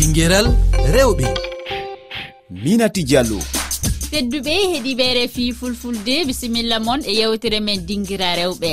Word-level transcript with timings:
dinguéral 0.00 0.46
rewɓe. 0.94 1.26
Minati 2.64 3.02
diallo. 3.08 3.38
Tedduɓe 4.10 4.52
heeɗiɓe 4.70 5.06
refi 5.18 5.52
fulfulde 5.58 6.14
bisimilla 6.26 6.76
moon 6.86 7.00
e 7.10 7.12
yewtere 7.20 7.58
men 7.60 7.84
dinguira 7.88 8.30
rewɓe. 8.40 8.70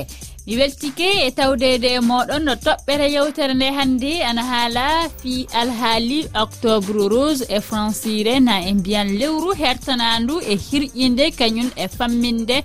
Mi 0.48 0.56
weltike 0.60 1.10
e 1.28 1.32
tawdede 1.38 1.90
e 1.98 2.00
moɗon 2.00 2.44
no 2.48 2.54
toɓɓere 2.66 3.06
yewtere 3.16 3.54
nde 3.56 3.68
hannde 3.78 4.12
ana 4.30 4.44
haala 4.52 4.86
fi 5.22 5.34
alhaali 5.62 6.20
octobre 6.44 7.10
rose 7.14 7.44
e 7.50 7.60
francire 7.68 8.40
na 8.40 8.56
e 8.70 8.72
mbiyan 8.74 9.10
lewru 9.20 9.52
hertanandu 9.62 10.36
e 10.52 10.56
hirƴinde 10.56 11.26
kañum 11.40 11.70
e 11.76 11.86
famminde 11.98 12.58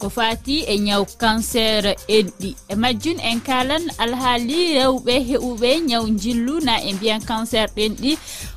ko 0.00 0.08
fati 0.16 0.56
e 0.72 0.74
ñaw 0.86 1.02
cancer 1.20 1.82
enɗi. 2.16 2.50
E 2.68 2.74
majjum 2.82 3.18
en 3.30 3.40
kalan 3.48 3.84
alhaali 3.98 4.60
rewɓe 4.78 5.14
heɓuɓe 5.28 5.70
ñaw 5.88 6.04
jillu 6.22 6.54
na 6.66 6.74
e 6.88 6.92
mbiyan 6.96 7.22
cancer 7.28 7.66
ɗenɗi. 7.76 8.12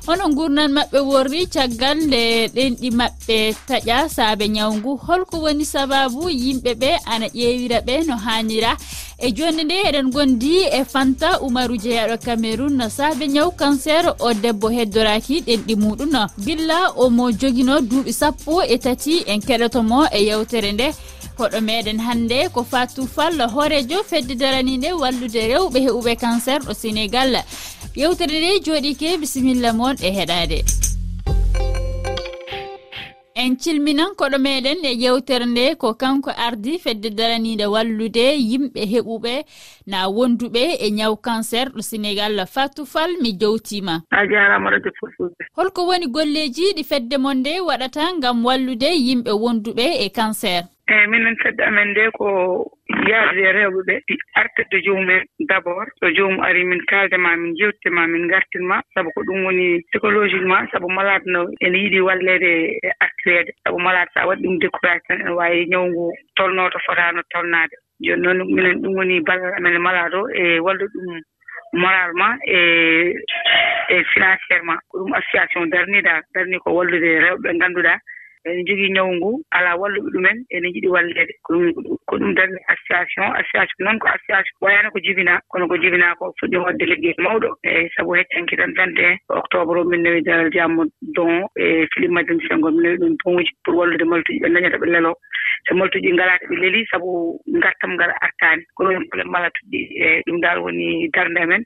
Hono 0.06 0.24
gurnan 0.36 0.70
maɓɓe 0.76 0.98
worri 1.10 1.46
caggal 1.54 1.98
nde 2.06 2.22
ɗenɗi 2.54 2.88
maɓɓe 3.00 3.38
taƴa 3.68 4.08
saabe 4.16 4.44
ñaw 4.56 4.70
holko 5.06 5.36
woni 5.44 5.64
sababu 5.64 6.22
yimɓeɓe 6.42 6.90
ana 7.12 7.26
ƴeewira 7.36 7.78
ɓe 7.86 7.94
no 8.08 8.16
hanira 8.24 8.72
e 9.18 9.28
jonde 9.36 9.62
nde 9.64 9.76
eɗen 9.88 10.10
gondi 10.14 10.52
e 10.78 10.84
fanta 10.92 11.28
oumaru 11.44 11.74
jeyaɗo 11.84 12.16
cameron 12.24 12.72
no 12.78 12.86
saabe 12.88 13.24
ñaw 13.34 13.50
cancer 13.60 14.04
o 14.18 14.28
debbo 14.42 14.68
heddoraki 14.76 15.36
ɗenɗi 15.46 15.74
muɗum 15.82 16.14
billa 16.44 16.78
omo 17.04 17.24
joguino 17.40 17.74
duuɓi 17.90 18.12
sappo 18.20 18.62
e 18.62 18.76
tati 18.84 19.14
en 19.32 19.40
keɗotomo 19.46 19.98
e 20.16 20.18
yewtere 20.28 20.72
nde. 20.72 20.88
hoɗo 21.40 21.60
meɗen 21.60 21.98
hannde 22.06 22.48
ko 22.54 22.60
fatou 22.70 23.06
fallo 23.06 23.44
hoorejo 23.54 23.98
feddidoranide 24.10 24.90
wallude 25.00 25.40
rewɓe 25.50 25.78
heɓuɓe 25.86 26.12
cancer 26.22 26.60
ɗo 26.66 26.72
sénégal. 26.82 27.32
Yewtere 27.96 28.36
nde 28.38 28.50
jooɗike 28.64 29.08
bisimilla 29.20 29.72
moon 29.72 29.96
e 30.02 30.10
heɗade. 30.18 30.89
en 33.40 33.56
cilminan 33.56 34.12
koɗo 34.18 34.38
meɗen 34.46 34.84
e 34.84 34.92
yewtere 35.02 35.46
nde 35.46 35.64
ko 35.80 35.88
kanko 35.94 36.30
ardi 36.46 36.72
fedde 36.84 37.08
daraniɗe 37.18 37.66
wallude 37.74 38.24
yimɓe 38.50 38.82
heɓuɓe 38.92 39.32
na 39.90 39.98
wonduɓe 40.16 40.62
e 40.84 40.90
ñaw 40.98 41.14
cancer 41.26 41.66
ɗo 41.74 41.80
sénégal. 41.90 42.34
Fatou 42.54 42.84
fall 42.84 43.12
mi 43.22 43.30
jowtima. 43.40 43.94
A 44.10 44.26
jarama 44.30 44.70
radio 44.70 44.92
fulfulde 45.00 45.42
holko 45.56 45.80
woni 45.88 46.06
golleji 46.06 46.74
ɗi 46.76 46.82
fedde 46.90 47.16
mon 47.18 47.34
nde 47.40 47.52
waɗata 47.68 48.02
gam 48.22 48.44
wallude 48.44 48.88
yimɓe 49.06 49.32
wonduɓe 49.42 49.86
e 50.04 50.10
cancer. 50.10 50.62
Eyi 50.92 51.06
minen 51.08 51.36
fedde 51.42 51.62
amen 51.68 51.88
nde 51.90 52.10
ko 52.18 52.26
jaadiri 53.10 53.48
e 53.48 53.52
rewɓe 53.58 53.80
ɓe 53.88 53.94
artat 54.40 54.66
ɗo 54.70 54.78
joomumen 54.84 55.22
d' 55.48 55.52
abord 55.56 55.90
so 56.00 56.06
joomum 56.16 56.40
ari 56.46 56.64
min 56.64 56.80
kaaldema 56.90 57.36
min 57.36 57.54
jewtidema 57.58 58.06
min 58.06 58.28
gartinma 58.32 58.76
sabu 58.94 59.10
ko 59.14 59.20
ɗum 59.26 59.44
woni 59.44 59.66
psychologiquement 59.90 60.70
sabu 60.72 60.88
malade 60.88 61.26
no 61.26 61.40
ene 61.60 61.76
yiɗi 61.82 62.00
walleede 62.08 62.50
e 62.86 62.90
artireede 63.06 63.52
sabu 63.64 63.78
malade 63.80 64.10
so 64.14 64.20
a 64.20 64.26
waɗi 64.28 64.42
ɗum 64.46 64.58
décourage 64.62 65.02
tan 65.08 65.20
ene 65.20 65.30
waawi 65.38 65.66
ñawngu 65.72 66.04
tolnoo 66.36 66.70
to 66.70 66.78
fotaano 66.86 67.22
tolnaade. 67.32 67.74
Jooni 68.00 68.22
noon 68.22 68.38
minen 68.54 68.80
ɗum 68.82 68.94
woni 68.96 69.20
ballal 69.20 69.54
amen 69.56 69.74
e 69.74 69.78
malade 69.78 70.14
o 70.14 70.28
e 70.28 70.58
wallu 70.60 70.86
ɗum 70.94 71.20
moralement 71.72 72.36
e 72.46 72.58
e 73.94 74.04
financièrement 74.14 74.80
ko 74.88 74.98
ɗum 74.98 75.12
association 75.18 75.70
darnii 75.70 76.02
daa 76.02 76.20
darnii 76.34 76.58
ko 76.64 76.70
wallude 76.78 77.10
rewɓe 77.24 77.42
ɓe 77.42 77.54
ngannduɗaa. 77.54 77.98
ene 78.46 78.64
jogii 78.64 78.92
ñawu 78.96 79.12
ngu 79.16 79.30
alaa 79.50 79.76
walluɓe 79.80 80.10
ɗumen 80.14 80.38
ene 80.50 80.72
jiɗi 80.74 80.88
walleede 80.88 81.32
ko 81.44 81.52
ɗum 82.18 82.34
darde 82.34 82.56
association 82.72 83.26
association 83.40 83.84
noon 83.84 83.98
ko 83.98 84.06
association 84.08 84.56
wayano 84.60 84.90
ko 84.90 84.98
jibinaa 85.00 85.40
kono 85.50 85.68
ko 85.68 85.76
jibinaa 85.76 86.14
ko 86.18 86.32
fuɗɗi 86.40 86.56
waɗde 86.56 86.84
liggey 86.90 87.14
mawɗo. 87.18 87.48
Eeyi 87.64 87.88
sabu 87.96 88.14
heccanki 88.16 88.56
tan 88.56 88.74
tante 88.74 89.18
octobre 89.28 89.80
o 89.80 89.84
min 89.84 90.02
nawi 90.02 90.22
daral 90.22 90.50
jamma 90.50 90.84
don 91.16 91.46
e 91.56 91.86
filim 91.94 92.12
madine 92.12 92.40
sengo 92.48 92.70
min 92.70 92.82
nawi 92.82 92.96
ɗum 92.98 93.16
bonuji 93.24 93.52
pour 93.64 93.74
wallude 93.76 94.04
maltuji. 94.04 94.40
Ɓe 94.40 94.48
dañata 94.54 94.78
ɓe 94.78 94.86
leloo. 94.90 95.14
So 95.68 95.74
maltuji 95.74 96.06
ɗi 96.08 96.14
ngalaa 96.14 96.38
ɓe 96.48 96.54
lelii 96.62 96.86
sabu 96.90 97.40
ngartam 97.56 97.92
ngal 97.94 98.12
artaani. 98.20 98.62
Ko 98.76 98.84
ɗum 98.84 99.04
probléme 99.08 99.30
malatuɗi 99.30 99.80
e 100.04 100.22
ɗum 100.26 100.40
daal 100.40 100.58
woni 100.64 101.08
darnde 101.12 101.38
amen. 101.44 101.62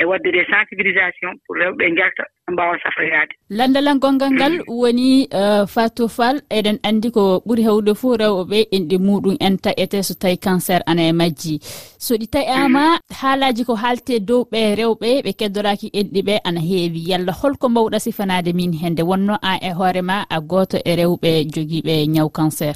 e 0.00 0.04
waddere 0.04 0.44
sensibilisation 0.50 1.32
pour 1.46 1.56
rewɓe 1.56 1.96
jarta 1.96 2.24
mbawa 2.52 2.78
safroyaade 2.82 3.32
landalan 3.50 3.98
gongal 3.98 4.30
ngal 4.32 4.54
woni 4.68 5.28
euh, 5.32 5.64
fatou 5.66 6.08
fall 6.08 6.38
eɗen 6.50 6.78
anndi 6.82 7.10
ko 7.10 7.42
ɓuri 7.46 7.62
hewde 7.68 7.92
fo 8.00 8.16
rewɓeɓe 8.16 8.58
inɗe 8.76 8.96
muɗum 9.06 9.36
en 9.40 9.56
taƴete 9.64 10.02
so 10.02 10.14
tawi 10.14 10.36
cancer 10.36 10.80
ana 10.86 11.02
e 11.08 11.12
majji. 11.12 11.58
So 11.98 12.14
ɗi 12.20 12.26
taƴama 12.34 12.84
mhm. 12.98 13.16
haalaji 13.20 13.64
ko 13.64 13.74
haalte 13.74 14.20
dow 14.28 14.42
ɓe 14.52 14.60
rewɓe 14.80 15.08
ɓe 15.24 15.32
keddoraki 15.38 15.88
enɗi 15.98 16.20
ɓe 16.28 16.34
ana 16.44 16.60
heewi. 16.60 17.00
Yalla 17.10 17.32
holko 17.32 17.68
mbawɗa 17.68 17.98
sifanade 18.04 18.52
min 18.54 18.72
hende 18.82 19.02
wonno 19.02 19.34
an 19.42 19.58
e 19.62 19.70
hoorema 19.78 20.26
a 20.30 20.40
goto 20.40 20.78
e 20.84 20.92
rewɓe 21.00 21.30
jogiiɓe 21.52 21.94
ñaw 22.14 22.28
cancer. 22.36 22.74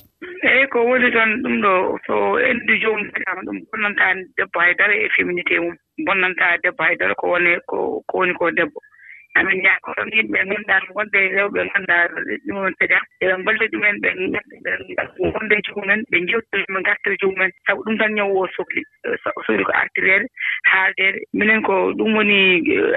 Eyi 0.49 0.67
ko 0.73 0.79
woni 0.89 1.11
toon 1.12 1.31
ɗum 1.43 1.56
ɗo 1.65 1.73
so 2.06 2.15
enɗi 2.50 2.75
jomum 2.83 3.03
ɗum 3.47 3.59
gonnanta 3.71 4.06
debbo 4.37 4.61
haydara 4.61 4.95
e 4.95 5.09
féminité 5.17 5.61
mum. 5.61 5.77
bonnantaa 6.07 6.57
debbo 6.63 6.83
haydara 6.85 7.15
ko 7.15 7.25
woni 7.33 7.57
ko 7.67 7.77
ko 8.09 8.19
woni 8.19 8.35
ko 8.35 8.51
debbo. 8.51 8.81
Amin 9.39 9.61
ñaakoton 9.63 10.09
yimɓe 10.17 10.39
ngannduɗaa 10.45 10.81
no 10.83 10.91
wonde 10.97 11.19
rewɓe 11.37 11.61
nganndaa 11.69 12.05
ɗumen 12.47 12.75
kadi 12.79 12.95
eɓe 13.23 13.35
mballi 13.43 13.67
ɗumen 13.73 13.97
ɓe 14.03 14.09
wonde 15.35 15.55
e 15.59 15.63
jomumen 15.67 16.01
ɓe 16.11 16.17
jewtida 16.29 16.65
ɓe 16.73 16.81
ngartira 16.81 17.17
jomumen 17.21 17.51
sabu 17.67 17.83
ɗum 17.85 17.99
tan 17.99 18.15
ñaw 18.17 18.31
o 18.41 18.49
sohli 18.57 18.83
sohli 19.47 19.65
ko 19.65 19.73
artireede 19.83 20.27
haaldeede 20.71 21.19
minen 21.39 21.63
ko 21.63 21.75
ɗum 21.99 22.15
woni 22.17 22.39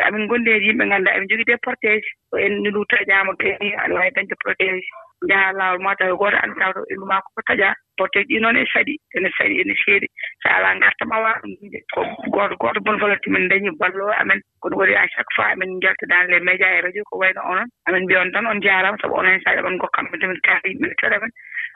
amin 0.08 0.24
ngonndi 0.26 0.50
e 0.52 0.64
yimɓe 0.66 0.84
nganndaa 0.88 1.16
eɓe 1.18 1.28
jogii 1.30 1.46
des 1.50 1.62
portége 1.66 2.08
en 2.46 2.54
ndu 2.66 2.82
taƴaama 2.90 3.34
tañaama 3.38 3.84
aɗa 3.84 3.94
waawi 3.96 4.12
dañde 4.16 4.36
protége 4.44 4.82
njaha 5.26 5.52
laawol 5.54 5.80
ma 5.86 5.96
tawi 5.96 6.14
e 6.14 6.18
gooto 6.18 6.38
anndi 6.42 6.60
tawa 6.60 6.74
to 6.74 6.82
ilmu 6.94 7.06
maa 7.06 7.22
koko 7.26 7.42
taƴaa 7.50 7.74
porteji 7.98 8.34
ɗi 8.34 8.42
noon 8.42 8.58
e 8.58 8.66
saɗi 8.74 8.94
ene 9.16 9.30
saɗi 9.38 9.56
ene 9.62 9.74
seeɗi. 9.84 10.08
So 10.42 10.48
alaa 10.50 10.74
ngartama 10.76 11.16
waawa 11.24 11.42
ko 11.94 12.02
gooto 12.34 12.56
gooto 12.62 12.80
bon 12.86 12.98
volonté 12.98 13.30
min 13.30 13.48
dañi 13.50 13.70
balloo 13.80 14.10
amen 14.22 14.42
kono 14.62 14.78
woni 14.78 14.96
à 14.96 15.06
chaque 15.14 15.32
fois 15.36 15.52
amin 15.54 15.78
njalta 15.78 16.06
dans 16.10 16.26
les 16.32 16.40
médias 16.40 16.74
e 16.78 16.82
radio 16.82 17.04
ko 17.10 17.18
wayno 17.22 17.42
onon. 17.52 17.68
Amin 17.88 18.04
mbiya 18.04 18.22
on 18.22 18.32
tan 18.34 18.46
on 18.48 18.62
jaaraama 18.62 18.98
sabu 19.02 19.14
onon 19.14 19.32
heen 19.32 19.42
saɗi 19.46 19.60
amin 19.62 19.78
gokka 19.78 20.02
tamin 20.22 20.42
kaari 20.42 20.70
yimɓe 20.74 20.88
ne 20.90 20.96
teɗa 21.02 21.16
amen. 21.22 21.32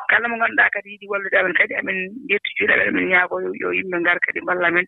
Kala 0.10 0.28
mo 0.28 0.36
ngannduɗaa 0.38 0.70
kadi 0.74 0.90
yiɗi 0.94 1.08
wallude 1.10 1.38
amen 1.38 1.54
kadi 1.54 1.74
amin 1.76 1.98
njettu 2.26 2.50
juuɗe 2.58 2.74
amen 2.74 2.90
amin 2.90 3.10
ñaago 3.14 3.36
yo 3.62 3.70
yimɓe 3.78 3.98
ngar 4.02 4.18
kadi 4.26 4.42
mballa 4.42 4.68
amen. 4.68 4.86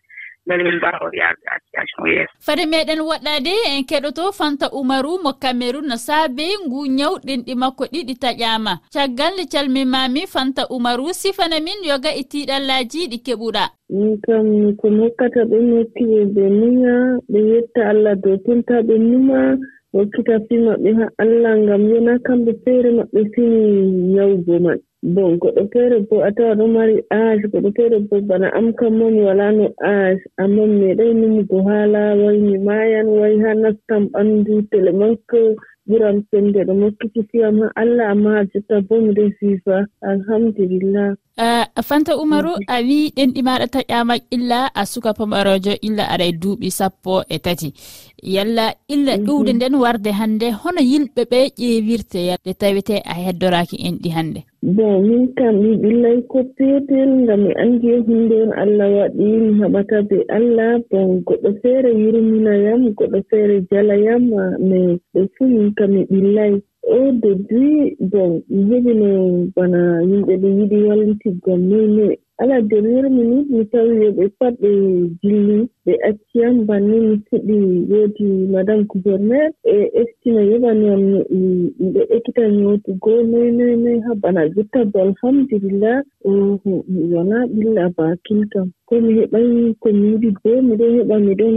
beele 0.48 0.64
min 0.64 0.76
mbawa 0.80 1.10
yaade 1.20 1.42
association 1.54 2.06
yeeso. 2.14 2.32
Fade 2.46 2.64
meɗen 2.72 3.00
waɗɗade 3.10 3.52
en 3.72 3.84
keɗoto 3.88 4.32
fanta 4.38 4.66
oumarou 4.72 5.16
mo 5.24 5.32
cameron 5.42 5.90
saabe 6.06 6.44
ngu 6.66 6.78
ñaw 6.98 7.14
ɗenɗi 7.26 7.52
makko 7.62 7.84
ɗiɗi 7.92 8.14
taƴama 8.22 8.72
caggal 8.94 9.32
nde 9.34 9.44
calmimami 9.52 10.22
fanta 10.34 10.62
oumarou 10.70 11.12
sifana 11.20 11.56
min 11.60 11.78
yoga 11.90 12.10
e 12.20 12.22
tiiɗallaji 12.30 13.00
ɗi 13.10 13.18
keɓuɗa. 13.26 13.64
Min 13.90 14.20
kam 14.24 14.46
ko 14.80 14.86
mokkata 14.90 15.40
ɓe 15.50 15.56
mokkiɓe 15.70 16.18
ɓe 16.34 16.42
muña 16.58 16.94
ɓe 17.30 17.38
yetta 17.50 17.80
allah 17.90 18.14
dow 18.22 18.36
tenta 18.44 18.74
ɓe 18.86 18.94
numa 18.98 19.56
hokkita 19.92 20.34
fi 20.48 20.54
maɓɓe 20.66 20.90
ha 20.98 21.06
allah 21.22 21.52
ngam 21.58 21.82
yona 21.92 22.12
kamɓe 22.26 22.52
feere 22.64 22.90
maɓɓe 22.98 23.20
fini 23.32 23.60
nyawgo 24.14 24.54
man 24.64 24.78
bon 25.14 25.38
goɗɗo 25.40 25.62
feere 25.72 25.96
bo 26.08 26.16
a 26.26 26.30
tawa 26.36 26.54
ɗo 26.58 26.66
mari 26.76 26.96
age 27.10 27.44
goɗɗo 27.52 27.70
feere 27.76 27.98
bo 28.08 28.20
bana 28.28 28.48
am 28.58 28.72
kam 28.78 28.92
ma 28.98 29.06
mi 29.10 29.22
walaa 29.28 29.52
no 29.58 29.66
age 29.92 30.22
amma 30.42 30.66
mi 30.66 30.76
meeɗay 30.80 31.12
numugo 31.14 31.62
haala 31.68 32.00
way 32.22 32.38
mi 32.46 32.58
maayan 32.66 33.08
way 33.18 33.34
haa 33.42 33.54
nastam 33.62 34.02
ɓanndu 34.12 34.54
tele 34.70 34.92
manko 34.92 35.38
ɓuram 35.88 36.16
sembe 36.30 36.60
ɗo 36.68 36.74
mokkiti 36.74 37.20
fiyam 37.30 37.60
ha 37.62 37.68
allah. 37.80 38.10
Amma 38.12 38.30
ha 38.36 38.42
jotta 38.52 38.80
bo 38.88 38.94
miɗo 39.00 39.24
viva 39.40 39.86
alhamdulillah. 40.04 41.16
Fanta 41.88 42.12
oumarou 42.20 42.56
a 42.68 42.76
wi 42.82 42.98
ɗenɗi 43.16 43.40
maɗa 43.42 43.66
taƴama 43.74 44.14
illa 44.30 44.68
a 44.74 44.84
suka 44.84 45.14
pamarojo 45.14 45.72
illa 45.80 46.04
aɗa 46.12 46.24
e 46.28 46.32
duuɓi 46.32 46.68
sappo 46.70 47.22
e 47.28 47.38
tati. 47.38 47.72
yalla 48.22 48.74
illa 48.88 49.16
mhm. 49.16 49.24
ƴuwde 49.26 49.52
nden 49.52 49.74
warde 49.74 50.10
hannde 50.18 50.46
hono 50.60 50.80
yimɓe 50.90 51.22
ɓe 51.30 51.38
ƴeewirte 51.58 52.18
nde 52.40 52.52
tawite 52.60 52.96
a 53.04 53.14
heddoraaki 53.24 53.76
en 53.86 53.94
ɗi 54.02 54.10
hannde. 54.16 54.40
Bon 54.62 55.02
min 55.08 55.34
kam 55.36 55.54
mi 55.62 55.76
ɓillay 55.82 56.18
ko 56.30 56.38
peetel 56.56 57.10
ngam 57.22 57.40
mi 57.44 57.52
anndi 57.62 57.88
hunde 58.06 58.36
on 58.42 58.52
allah 58.62 58.88
waɗi 58.96 59.24
mi 59.24 59.50
haɓata 59.60 59.96
be 60.08 60.16
allah. 60.36 60.72
Bon 60.90 61.08
goɗɗo 61.26 61.50
feere 61.62 61.90
yurminayam 62.02 62.80
goɗɗo 62.98 63.18
feere 63.30 63.56
jalayam 63.70 64.22
mais 64.68 64.98
ɓe 65.14 65.20
fuu 65.34 65.46
min 65.46 65.74
kam 65.78 65.90
mi 65.94 66.02
ɓillay. 66.10 66.52
O 66.96 67.12
debut 67.22 67.96
bon 68.10 68.42
mi 68.48 68.62
heɓino 68.70 69.08
bana 69.56 69.80
yimɓe 70.10 70.34
ɓe 70.42 70.48
yiɗi 70.58 70.78
walintiggo 70.88 71.52
noy 71.56 72.16
alaa 72.40 72.60
de 72.70 72.76
wurmi 72.80 73.22
ni 73.30 73.38
mi 73.50 73.64
tawi 73.72 73.92
yoɓe 74.04 74.24
pat 74.38 74.54
ɓe 74.62 74.70
jilli 75.22 75.58
ɓe 75.84 75.92
acci 76.08 76.38
banni 76.68 76.96
mi 77.06 77.14
fuɗɗi 77.26 77.56
woodi 77.90 78.26
madame 78.54 78.82
gouverneur 78.90 79.48
e 79.64 79.74
estina 80.00 80.40
yoɓani 80.50 80.84
yam 80.90 81.02
miɗo 81.80 82.00
ekkita 82.16 82.42
ñootugo 82.58 83.12
noy 83.30 83.48
noy 83.58 83.74
noy 83.84 83.98
ha 84.06 84.12
bana 84.22 84.42
jotta 84.54 84.80
bo 84.92 84.98
alhamdulillah 85.06 85.98
wonaa 87.12 87.44
ɓilla 87.54 87.84
baakil 87.96 88.40
kam 88.52 88.68
komi 88.88 89.12
heɓay 89.18 89.48
komi 89.82 90.04
yiɗi 90.12 90.30
bo 90.42 90.50
miɗo 90.68 90.86
heɓa 90.96 91.16
miɗon 91.26 91.56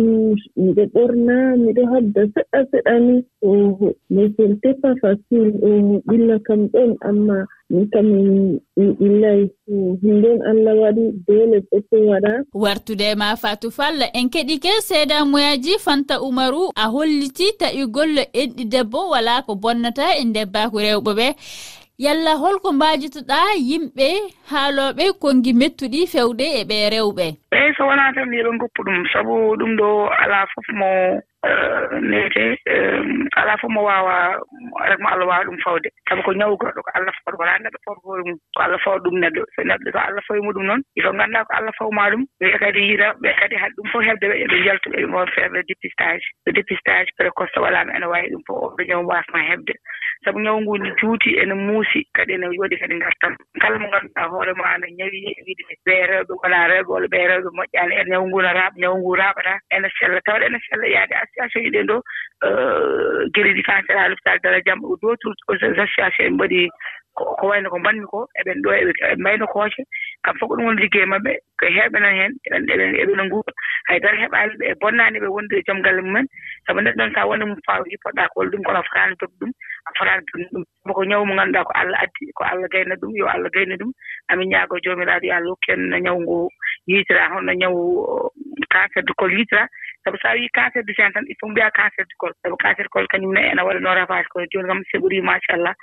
miɗo 0.63 0.83
ɓorna 0.93 1.35
miɗo 1.63 1.81
hadda 1.91 2.21
seɗɗa 2.33 2.59
seɗɗa 2.71 2.93
ni. 3.05 3.15
Oho 3.49 3.87
mais 4.09 4.29
sen 4.37 4.51
pas 4.81 4.95
facile 5.01 5.51
oho 5.67 6.01
ɓilla 6.07 6.35
kam 6.47 6.61
ɗon 6.73 6.91
amma 7.09 7.37
min 7.69 7.85
kam 7.93 8.05
min 8.05 8.59
ɓillay. 8.99 9.41
Hinden 10.03 10.37
allah 10.49 10.73
waɗi 10.81 11.03
dole 11.27 11.57
ɓeto 11.71 11.95
waɗa. 12.09 12.31
Wartude 12.53 13.15
ma 13.17 13.35
fatou 13.35 13.71
falla 13.71 14.05
en 14.13 14.27
keɗike 14.29 14.71
seeda 14.81 15.25
moyaji 15.25 15.79
fanta 15.85 16.19
oumarou 16.21 16.71
a 16.75 16.85
holliti 16.93 17.47
taƴugollo 17.59 18.23
enɗi 18.41 18.63
debbo 18.73 19.09
wala 19.11 19.41
ko 19.45 19.55
bonnata 19.55 20.03
e 20.19 20.23
ndebbaku 20.25 20.77
rewɓe 20.77 21.11
ɓe. 21.19 21.27
yalla 22.05 22.33
holko 22.41 22.69
mbajitoɗa 22.73 23.39
yimɓe 23.69 24.07
haaloɓe 24.51 25.03
kongi 25.21 25.51
mettuɗi 25.59 25.99
fewde 26.13 26.45
e 26.59 26.61
ɓe 26.69 26.77
rewɓe. 26.93 27.25
Eeyi 27.55 27.73
so 27.77 27.83
wonaa 27.89 28.13
tan 28.15 28.33
yoɓe 28.33 28.57
goppu 28.61 28.81
ɗum 28.85 29.05
sabu 29.13 29.33
ɗum 29.59 29.71
ɗo 29.79 29.87
alaa 30.23 30.45
fof 30.53 30.67
mo 30.79 30.89
eh, 31.45 32.01
newete 32.09 32.43
eh, 32.65 33.05
alaa 33.41 33.57
fof 33.61 33.69
mo 33.69 33.83
waawa 33.85 34.15
rek 34.89 34.99
mo 34.99 35.07
allah 35.13 35.27
waawa 35.29 35.45
ɗum 35.45 35.57
fawde. 35.63 35.89
Sabu 36.09 36.21
ko 36.25 36.31
ñawu 36.33 36.57
goɗɗo 36.57 36.81
ko 36.85 36.89
allah 36.97 37.13
fawɗo 37.21 37.37
wonaa 37.41 37.59
neɗɗo 37.61 37.79
fawɗo 37.85 38.01
hoore 38.03 38.23
mum 38.25 38.37
ko 38.55 38.59
allah 38.65 38.79
fawa 38.83 38.97
ɗum 39.05 39.15
neɗɗo. 39.21 39.43
So 39.55 39.61
neɗɗo 39.61 39.89
so 39.93 39.99
allah 40.01 40.23
fawi 40.27 40.41
muɗum 40.41 40.65
noon 40.65 40.81
il 40.97 41.03
faut 41.05 41.13
nganndaa 41.13 41.45
ko 41.45 41.53
allah 41.53 41.73
fawma 41.77 42.09
ɗum 42.11 42.23
ɓe 42.41 42.57
kadi 42.65 42.81
yita 42.89 43.07
kadi 43.41 43.55
haɗ 43.61 43.71
ɗum 43.77 43.87
fof 43.93 44.01
heɓde 44.09 44.25
ɓe 44.31 44.35
eɓe 44.45 44.57
jaltu 44.65 44.89
ɓe 44.89 44.97
ɓe 44.97 45.07
ngoon 45.11 45.27
feere 45.37 45.61
dépistage 45.69 46.25
so 46.43 46.49
dépistage 46.51 47.13
précoce 47.17 47.53
so 47.53 47.61
walaama 47.61 47.93
ene 47.93 48.05
waawi 48.09 48.33
ɗum 48.33 48.41
fof 48.47 48.57
oɗo 48.73 48.81
ñawu 48.89 49.05
waasma 49.05 49.39
heɓde. 49.49 49.73
sabu 50.23 50.39
ñawu 50.39 50.61
ngu 50.61 50.73
ndi 50.77 50.89
juuti 50.99 51.29
ene 51.41 51.53
muusi 51.53 51.99
kadi 52.15 52.33
ene 52.33 52.47
waɗi 52.59 52.75
kadi 52.81 52.95
ngartam. 52.95 53.33
Kala 53.61 53.79
mo 53.79 53.87
ngannduɗaa 53.87 54.29
hoore 54.31 54.53
ma 54.59 54.77
ne 54.77 54.87
ñawi 54.97 55.19
wiide 55.45 55.63
ɓee 55.85 56.05
rewɓe 56.11 56.33
wonaa 56.41 56.67
rewɓe 56.71 56.89
walla 56.93 57.07
ɓee 57.13 57.27
rewɓe 57.31 57.49
moƴƴaani. 57.57 57.93
E 58.01 58.03
ñawu 58.09 58.25
ngu 58.27 58.39
no 58.41 58.49
raaɓa 58.57 58.77
ñawu 58.81 58.95
ngu 59.01 59.11
raaɓataa 59.21 59.59
ene 59.75 59.87
sella 59.99 60.21
tawde 60.25 60.45
ene 60.45 60.59
sella 60.69 60.87
yaade 60.95 61.13
association 61.23 61.63
iɗen 61.67 61.81
eh, 61.81 61.87
ɗo 61.89 61.97
gueɗe 63.33 63.51
ɗi 63.55 63.63
kansera 63.63 64.01
halipital 64.05 64.37
dara 64.43 64.59
jamma 64.65 64.87
ko 64.87 64.95
dow 65.01 65.13
association 65.53 66.25
en 66.27 66.33
mbaɗi 66.37 66.69
ko 67.15 67.47
wayno 67.47 67.69
ko 67.69 67.77
mbanmi 67.79 68.05
ko 68.07 68.19
eɓen 68.39 68.61
ɗo 68.63 68.69
eɓe 68.71 68.91
mbayno 69.19 69.45
kooce. 69.47 69.81
Kam 70.23 70.35
fof 70.39 70.49
ko 70.49 70.55
ɗum 70.55 70.65
woni 70.65 70.81
liggey 70.81 71.05
maɓɓe 71.05 71.31
ko 71.59 71.65
heɓenan 71.75 72.15
heen 72.19 72.33
eɓen 72.47 72.95
eɓena 73.01 73.23
nguura. 73.27 73.51
Haydara 73.87 74.17
heɓaali 74.23 74.53
ɓe 74.59 74.65
e 74.71 74.75
bonnaani 74.81 75.19
ɓe 75.19 75.27
wonde 75.27 75.53
e 75.59 75.63
jom 75.67 75.81
galle 75.81 76.01
mumen. 76.01 76.25
Sabu 76.65 76.79
neɗɗo 76.81 76.97
noon 76.97 77.13
so 77.13 77.19
a 77.21 77.27
wonde 77.27 77.45
mum 77.45 77.59
faaw 77.67 77.83
poɗɗa 78.03 78.27
ko 78.31 78.35
walla 78.39 78.51
ɗum 78.51 78.63
kono 78.63 78.79
a 78.79 78.83
fotaani 78.87 79.15
toɓi 79.21 79.35
ɗum 79.41 79.51
a 79.87 79.91
fotaani 79.97 80.23
toɓni 80.27 80.45
ɗum. 80.53 80.63
Sabu 80.83 80.93
ko 80.93 81.03
ñawu 81.03 81.25
mo 81.25 81.33
ngannduɗaa 81.33 81.67
ko 81.67 81.73
allah 81.81 81.99
addi 82.03 82.31
ko 82.37 82.43
allah 82.43 82.67
gayna 82.71 82.95
ɗum 83.01 83.11
yo 83.19 83.25
allah 83.27 83.49
gayna 83.55 83.75
ɗum 83.81 83.91
amin 84.31 84.49
ñaago 84.51 84.75
joomiraaɗo 84.83 85.25
yo 85.27 85.33
allah 85.35 85.51
hokki 85.51 85.71
en 85.71 85.81
no 85.89 85.97
ñawu 85.97 86.19
ngu 86.23 86.37
yiitira 86.87 87.29
holno 87.33 87.51
ñawu 87.53 87.79
oh, 88.07 88.31
cancer 88.71 89.03
du 89.03 89.13
col 89.13 89.31
yiitira. 89.33 89.67
Sabu 90.03 90.17
so 90.21 90.27
a 90.29 90.33
wii 90.35 90.49
cancer 90.53 90.83
du 90.83 90.93
gen 90.93 91.11
tan 91.11 91.25
il 91.27 91.35
faut 91.39 91.49
mbiya 91.49 91.71
cancer 91.71 92.05
du 92.07 92.15
col. 92.17 92.31
Sabu 92.41 92.55
cancer 92.57 92.83
du 92.83 92.89
col 92.89 93.07
kañum 93.07 93.33
ne 93.33 93.41
ene 93.51 93.61
waɗa 93.61 93.79
no 93.81 93.93
rafage 93.93 94.27
kono 94.31 94.45
jooni 94.51 94.67
kam 94.67 94.81
so 94.91 94.97
ɓurii 94.99 95.21
machallah 95.21 95.75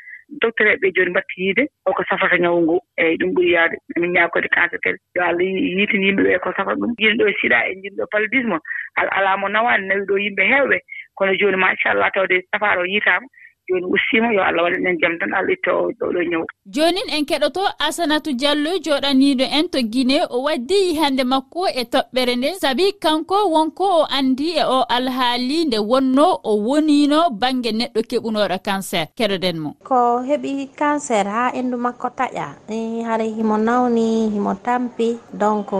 docteur 0.42 0.66
eɓe 0.74 0.92
jooni 0.94 1.10
mbatti 1.10 1.34
yiide 1.42 1.64
holko 1.84 2.04
safata 2.08 2.36
ñawu 2.38 2.60
ngu 2.62 2.76
eyi 2.96 3.16
ɗum 3.18 3.30
ɓuri 3.34 3.50
yaade. 3.52 3.76
Emin 3.96 4.12
ñaagkode 4.12 4.48
cancer 4.48 4.78
kadi 4.84 4.98
yo 5.14 5.22
allah 5.22 5.42
yiitin 5.44 6.02
yimɓe 6.02 6.22
ɓe 6.22 6.38
ko 6.38 6.52
safata 6.56 6.76
ɗum. 6.80 6.94
Jini 6.98 7.16
ɗo 7.18 7.28
e 7.28 7.34
siɗa 7.40 7.58
e 7.70 7.74
jini 7.82 7.96
ɗo 7.96 8.06
paludisme 8.12 8.58
alaa 8.96 9.36
mo 9.36 9.48
nawaani 9.48 9.86
nawi 9.88 10.06
ɗo 10.06 10.16
yimɓe 10.18 10.42
heewɓe. 10.52 10.78
Kono 11.16 11.32
jooni 11.34 11.56
machallah 11.56 12.10
tawde 12.12 12.42
safaaro 12.52 12.84
yiitaama 12.84 13.26
jooni 13.68 13.86
ustiima 13.94 14.32
yo 14.32 14.42
allah 14.42 14.62
waɗan 14.64 14.86
en 14.86 14.98
jam 15.00 15.14
tan 15.20 15.32
allah 15.38 15.52
itta 15.52 15.72
ɗo 15.72 16.06
ɗo 16.14 16.20
ñaw 16.30 16.42
joonin 16.74 17.08
en 17.16 17.24
keɗoto 17.24 17.62
asanatu 17.86 18.32
diallo 18.32 18.70
jooɗaniiɗo 18.84 19.44
en 19.58 19.68
to 19.72 19.78
guine 19.92 20.18
o 20.30 20.42
waddi 20.46 20.74
yihande 20.88 21.24
makko 21.24 21.66
e 21.80 21.82
toɓɓere 21.92 22.34
nde. 22.36 22.50
Sabi 22.60 22.92
kanko 23.02 23.36
wonko 23.54 23.84
o 24.00 24.04
anndi 24.18 24.48
e 24.60 24.64
o 24.64 24.78
alhaali 24.96 25.64
nde 25.66 25.78
wonno 25.90 26.26
o 26.44 26.52
woniino 26.66 27.30
baŋnge 27.40 27.70
neɗɗo 27.72 28.00
keɓunooɗo 28.10 28.56
cancer. 28.66 29.06
Keɗoɗen 29.18 29.56
mo. 29.62 29.70
Ko 29.88 30.20
heɓi 30.28 30.68
cancer 30.78 31.26
haa 31.26 31.52
endu 31.58 31.76
makko 31.76 32.08
taƴa. 32.18 32.46
Eh, 32.68 33.04
Hara 33.06 33.24
himo 33.24 33.56
nawni 33.58 34.30
himo 34.34 34.54
tampi. 34.64 35.18
Donc 35.32 35.70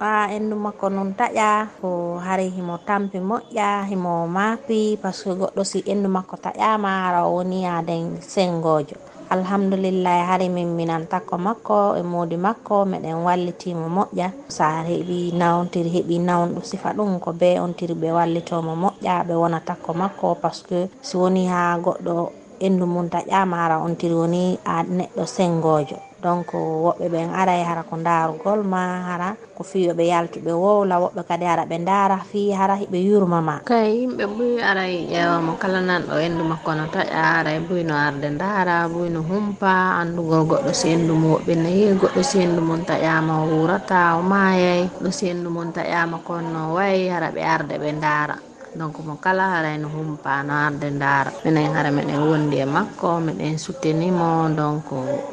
ha 0.00 0.32
endu 0.36 0.56
makko 0.56 0.88
non 0.88 1.12
taƴa 1.12 1.68
ko 1.80 2.16
hare 2.24 2.48
himo 2.56 2.76
tampi 2.88 3.18
moƴƴa 3.20 3.84
himo 3.90 4.14
maapi 4.36 4.96
par 5.02 5.12
ce 5.12 5.24
que 5.28 5.34
goɗɗo 5.40 5.62
si 5.70 5.78
endu 5.92 6.08
makko 6.08 6.36
taƴama 6.44 6.88
hara 7.04 7.22
woni 7.28 7.58
yaden 7.68 8.16
sengojo 8.32 8.96
alhamdulillahi 9.30 10.22
hari 10.30 10.48
min 10.48 10.68
minan 10.78 11.04
takko 11.12 11.36
makko 11.38 12.00
e 12.00 12.02
modi 12.02 12.36
makko 12.46 12.76
meɗen 12.90 13.20
wallitimo 13.26 13.86
moƴƴa. 13.96 14.28
Sa 14.48 14.82
heeɓi 14.88 15.18
nawtiri 15.40 15.90
heeɓi 15.94 16.16
nawnɗo 16.28 16.60
sifa 16.64 16.90
ɗum 16.96 17.20
ko 17.20 17.30
be 17.40 17.60
on 17.60 17.74
tiri 17.78 17.94
ɓe 17.94 18.08
wallitomo 18.16 18.72
moƴƴa 18.82 19.14
ɓe 19.28 19.34
wona 19.36 19.60
takko 19.60 19.92
makko 19.94 20.34
par 20.40 20.54
ce 20.54 20.62
que 20.68 20.78
si 21.02 21.14
woni 21.20 21.44
ha 21.46 21.76
goɗɗo 21.78 22.14
endu 22.60 22.86
mum 22.86 23.06
taƴama 23.08 23.56
hara 23.56 23.76
ontiri 23.84 24.14
woni 24.14 24.58
a 24.64 24.82
neɗɗo 24.82 25.24
sengojo 25.26 25.96
donc 26.22 26.52
woɓɓe 26.52 27.06
ɓen 27.12 27.28
aray 27.40 27.60
e 27.62 27.64
hara 27.68 27.82
ko 27.88 27.96
darugol 27.96 28.60
ma 28.72 28.82
hara 29.08 29.28
ko 29.56 29.62
fiyoɓe 29.64 30.04
yaltuɓe 30.12 30.52
wowla 30.62 30.94
woɓɓe 31.02 31.22
kadi 31.28 31.44
hara 31.50 31.64
ɓe 31.70 31.76
daara 31.88 32.18
fi 32.30 32.52
hara 32.52 32.74
ɓe 32.92 32.98
yurmama 33.08 33.54
kay 33.68 33.88
yimɓe 34.04 34.24
buy 34.36 34.52
aray 34.70 34.92
e 35.00 35.06
ƴeewamo 35.12 35.52
kala 35.62 35.80
nanɗo 35.88 36.14
endu 36.26 36.42
makko 36.50 36.70
no 36.78 36.84
taƴa 36.94 37.22
aray 37.40 37.56
e 37.60 37.64
buyno 37.68 37.94
arde 38.06 38.28
daara 38.40 38.88
buyno 38.92 39.20
humpa 39.28 39.72
andugol 40.00 40.44
goɗɗo 40.50 40.70
si 40.80 40.86
endu 40.94 41.12
mum 41.14 41.30
woɓɓe 41.34 41.52
nayi 41.62 41.82
goɗɗo 42.00 42.22
si 42.30 42.36
endu 42.44 42.60
mum 42.68 42.80
taƴama 42.88 43.32
o 43.42 43.44
wurata 43.52 44.16
o 44.18 44.22
mayay 44.22 44.82
ɗo 45.02 45.08
si 45.12 45.24
endu 45.32 45.48
mum 45.50 45.68
taƴama 45.76 46.16
konno 46.26 46.60
wayi 46.76 47.08
hara 47.12 47.28
ɓe 47.34 47.42
arde 47.54 47.74
ɓe 47.82 47.90
daara 48.00 48.36
donc 48.78 48.98
mo 49.06 49.14
kala 49.16 49.44
harayno 49.54 49.88
humpano 49.88 50.52
arde 50.52 50.90
ndaara. 50.90 51.30
Minen 51.44 51.72
hara 51.74 51.90
miɗen 51.90 52.20
wondi 52.28 52.56
e 52.58 52.64
makko 52.64 53.20
miɗen 53.26 53.58
suttenimo 53.58 54.48
donc 54.56 54.84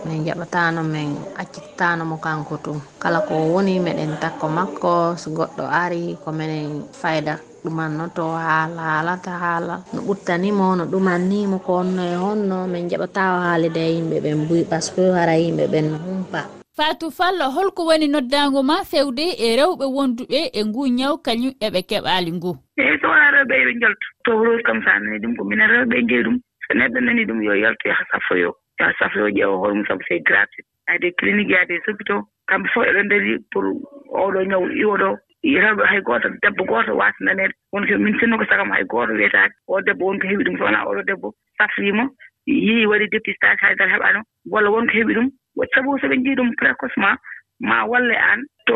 min 0.05 0.25
jaɓatano 0.25 0.83
min 0.83 1.15
accittanamo 1.37 2.17
kanko 2.17 2.57
tun. 2.63 2.79
Kala 2.99 3.21
ko 3.21 3.33
woni 3.53 3.79
miɗen 3.79 4.17
takko 4.21 4.47
makko 4.49 5.17
so 5.17 5.29
goɗɗo 5.31 5.63
ari 5.69 6.17
ko 6.23 6.31
minen 6.31 6.83
fayda 6.91 7.39
ɗumannoto 7.63 8.23
haala 8.45 8.81
haalata 8.81 9.31
haala. 9.43 9.75
No 9.93 10.01
ɓuttanimo 10.01 10.75
no 10.77 10.83
ɗumannimo 10.85 11.59
ko 11.65 11.73
onno 11.81 12.01
e 12.03 12.15
honno 12.15 12.67
min 12.67 12.89
jaɓatawa 12.89 13.39
haalide 13.45 13.77
e 13.87 13.93
yimɓe 13.95 14.17
ɓen 14.23 14.35
mbuyi 14.43 14.63
par 14.69 14.81
ce 14.81 14.91
que 14.95 15.11
hara 15.11 15.35
yimɓe 15.37 15.67
ɓen 15.67 15.85
no 15.91 15.97
humpa. 15.97 16.41
Fatou 16.77 17.09
fallo 17.09 17.49
holko 17.55 17.85
woni 17.89 18.07
noddago 18.07 18.61
ma 18.63 18.83
fewde 18.85 19.25
e 19.45 19.55
rewɓe 19.57 19.85
wonduɓe 19.95 20.39
e 20.53 20.61
ngu 20.65 20.87
ñaw 20.97 21.17
kañum 21.25 21.53
eɓe 21.65 21.81
keɓali 21.89 22.31
ngu. 22.37 22.51
Eyi 22.77 22.95
to 23.01 23.07
rewɓe 23.37 23.55
eɓe 23.61 23.73
jaltu 23.81 24.07
tohror 24.25 24.61
kam 24.63 24.81
so 24.83 24.89
nani 24.99 25.19
ɗum 25.19 25.35
ko 25.37 25.43
minen 25.43 25.69
rewɓe 25.69 25.97
jeyi 26.09 26.23
ɗum. 26.23 26.37
So 26.67 26.73
neɗɗo 26.73 26.99
nani 27.01 27.25
ɗum 27.25 27.41
yo 27.43 27.53
yaltu 27.53 27.87
yaha 27.87 28.03
safoyo 28.11 28.53
yaha 28.79 28.93
safoyo 28.99 29.27
ƴeewa 29.29 29.55
hoore 29.57 29.73
mum 29.75 29.85
sabu 29.87 30.03
c'est 30.07 30.19
gratuit. 30.19 30.65
Hay 30.87 31.11
clinique 31.19 31.49
yaade 31.49 31.67
des 31.67 31.81
kamɓe 32.47 32.67
fof 32.73 32.85
eɗo 32.89 33.01
ndari 33.03 33.37
pour 33.51 33.65
oɗo 34.23 34.39
ñaw 34.49 34.63
iwoɗo 34.81 35.09
rewɓe 35.43 35.83
hay 35.85 36.01
gooto 36.01 36.29
debbo 36.41 36.63
gooto 36.65 36.91
waasa 36.97 37.19
nanede 37.25 37.53
wonko 37.73 37.97
min 37.99 38.17
sinno 38.19 38.37
ko 38.37 38.45
sagam 38.45 38.71
hay 38.71 38.83
gooto 38.83 39.13
wiyetaade 39.13 39.53
o 39.67 39.81
debbo 39.81 40.05
wonko 40.05 40.27
heɓi 40.27 40.43
ɗum 40.43 40.57
so 40.57 40.63
wonaa 40.63 40.85
oɗo 40.89 41.01
debbo 41.07 41.33
safriima 41.57 42.03
yii 42.45 42.85
waɗi 42.85 43.07
dépistage 43.11 43.59
haydara 43.61 43.91
heɓaano 43.93 44.21
walla 44.51 44.69
wonko 44.69 44.93
heɓi 44.97 45.13
ɗum 45.17 45.27
sabu 45.73 45.99
so 45.99 46.07
ɓe 46.07 46.15
njii 46.17 46.35
ɗum 46.35 46.49
précocement 46.55 47.17
ma 47.59 47.85
walle 47.85 48.15
aan 48.15 48.41
to 48.67 48.75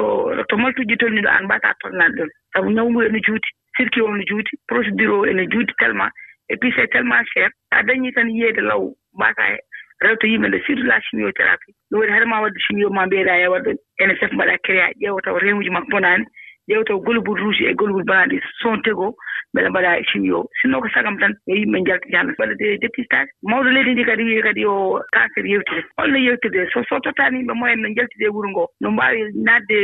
to 0.50 0.57
maltuuji 0.57 0.95
tolniɗo 0.97 1.29
aan 1.29 1.45
mbaasaa 1.45 1.74
tolnaade 1.81 2.15
ɗon. 2.17 2.29
Sabu 2.53 2.69
ñaw 2.71 2.88
ngu 2.89 3.01
ene 3.03 3.19
juuti. 3.25 3.50
circuit 3.75 4.01
o 4.01 4.11
no 4.15 4.23
juuti 4.29 4.57
procédure 4.67 5.13
o 5.13 5.25
ene 5.25 5.47
juuti 5.51 5.73
tellement 5.79 6.09
et 6.49 6.57
puis 6.57 6.73
c'est 6.75 6.87
tellement 6.87 7.23
cher 7.33 7.49
so 7.49 7.77
a 7.77 7.83
dañii 7.83 8.13
tan 8.13 8.29
yiyeede 8.29 8.61
law 8.61 8.83
mbaasa 9.13 9.57
rewta 10.01 10.27
yimɓe 10.27 10.47
nde 10.47 10.59
surtout 10.65 10.83
la 10.87 10.99
chimiothérapie. 11.01 11.73
Ɗum 11.91 11.99
waɗi 11.99 12.11
hade 12.11 12.25
ma 12.25 12.41
waɗde 12.41 12.59
chimio 12.59 12.89
ma 12.89 13.05
mbiyeɗa 13.05 13.33
e 13.37 13.75
ene 14.01 14.15
sef 14.19 14.31
mbaɗa 14.33 14.57
créa 14.65 14.89
ƴeewa 15.01 15.21
taw 15.21 15.37
remuji 15.37 15.69
ma 15.69 15.81
bonaani 15.89 16.25
ƴeewa 16.67 16.85
taw 16.85 16.99
golibol 16.99 17.37
rouge 17.37 17.61
e 17.69 17.73
golibol 17.73 18.03
banaɗi 18.03 18.41
son 18.61 18.81
tego 18.81 19.13
beele 19.53 19.69
mbaɗa 19.69 19.99
e 19.99 20.03
chimio. 20.09 20.45
Sinno 20.61 20.81
ko 20.81 20.89
sagam 20.89 21.19
tan 21.19 21.33
yo 21.47 21.55
yimɓe 21.55 21.85
jaltiji 21.85 22.15
hannde 22.15 22.33
waɗade 22.39 22.77
dépistage 22.81 23.29
mawɗo 23.43 23.69
leydi 23.69 23.91
ndi 23.93 24.03
kadi 24.05 24.23
wi 24.23 24.41
kadi 24.41 24.61
yo 24.61 24.99
cancer 25.13 25.45
yewtide. 25.45 25.85
Holno 25.97 26.17
yewtirde 26.17 26.69
so 26.73 26.83
so 26.89 26.99
tottaani 26.99 27.37
yimɓe 27.39 27.53
moyen 27.53 27.81
no 27.81 27.89
jaltide 27.93 28.25
e 28.25 28.33
wuro 28.33 28.49
ngoo 28.49 28.67
no 28.81 28.91
mbaawi 28.91 29.21
naatde 29.35 29.77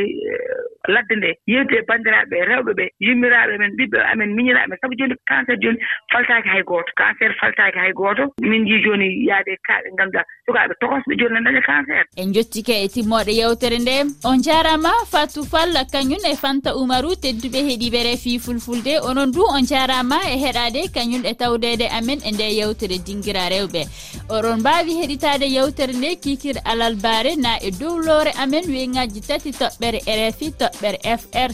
ladde 0.88 1.15
nde 1.15 1.29
yewti 1.48 1.75
e 1.75 1.82
banndiraaɓe 1.89 2.38
rewɓe 2.50 2.72
ɓe 2.79 2.86
yummiraaɓe 3.00 3.58
men 3.62 3.72
ɓiɓɓe 3.77 4.00
amen 4.12 4.29
miñiraaɓe 4.36 4.75
sabu 4.82 4.96
jooni 5.00 5.15
cancer 5.29 5.58
jooni 5.62 5.79
faltaaki 6.12 6.50
hay 6.50 6.63
gooto 6.63 6.91
cancer 7.01 7.32
faltaaki 7.39 7.79
hay 7.79 7.94
gooto 7.94 8.24
min 8.41 8.62
njii 8.63 8.84
jooni 8.86 9.08
yaade 9.29 9.53
kaaɓe 9.67 9.88
ngannduɗaa 9.94 10.25
sukaaɓe 10.46 10.74
tokosɓe 10.82 11.13
jooni 11.20 11.34
no 11.36 11.41
daña 11.46 11.62
cancer. 11.70 12.03
En 12.22 12.34
jottike 12.34 12.74
e 12.84 12.88
timmooɗe 12.94 13.34
yewtere 13.41 13.77
nde 13.79 13.96
on 14.24 14.38
jaaraama 14.46 14.91
fatou 15.12 15.44
fall 15.51 15.75
kañum 15.94 16.24
e 16.32 16.36
fanta 16.36 16.75
oumarou 16.79 17.15
tedduɓe 17.24 17.60
heeɗiɓe 17.67 18.00
refi 18.08 18.39
fulfulde. 18.39 18.94
Onon 19.10 19.32
du 19.32 19.41
on 19.56 19.63
jaaraama 19.72 20.17
e 20.34 20.36
heɗade 20.44 20.82
kañum 20.96 21.24
e 21.25 21.34
tawdede 21.34 21.88
amen 21.98 22.20
e 22.27 22.32
nde 22.32 22.48
yewtere 22.60 22.98
dinguira 23.06 23.50
rewɓe. 23.53 23.82
Oɗon 24.29 24.60
mbaawi 24.60 24.94
heɗitaade 25.01 25.48
yewtere 25.56 25.94
nde 25.94 26.10
kikir 26.24 26.56
alal 26.65 26.96
baare 26.96 27.36
na 27.36 27.58
e 27.67 27.72
dow 27.72 28.00
loore 28.00 28.32
amen 28.44 28.65
weeŋaaji 28.74 29.22
tati 29.27 29.51
toɓɓere 29.51 30.00
rfi 30.29 30.48
toɓɓe 30.60 30.76
toɓɓere 30.77 31.17
fr 31.19 31.51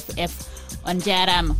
ff 0.00 0.34
on 0.88 0.98
jarama. 1.00 1.54